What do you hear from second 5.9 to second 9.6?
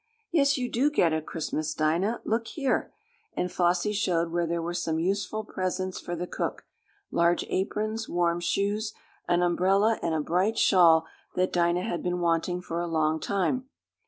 for the cook, large aprons, warm shoes, an